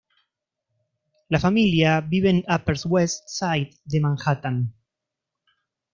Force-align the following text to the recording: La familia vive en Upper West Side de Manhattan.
La 1.29 1.39
familia 1.39 2.01
vive 2.01 2.31
en 2.31 2.39
Upper 2.49 2.75
West 2.85 3.27
Side 3.29 3.69
de 3.85 3.99
Manhattan. 3.99 4.73